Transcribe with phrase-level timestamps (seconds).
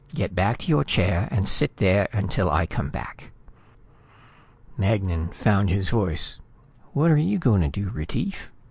[0.15, 3.29] Get back to your chair and sit there until I come back."
[4.75, 6.39] Magnan found his voice.
[6.93, 8.49] "What are you going to do, Retief?"